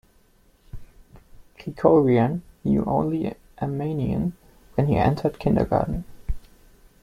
Krikorian 1.59 2.41
knew 2.63 2.83
only 2.85 3.35
Armenian 3.61 4.33
when 4.73 4.87
he 4.87 4.95
entered 4.95 5.37
kindergarten. 5.37 6.05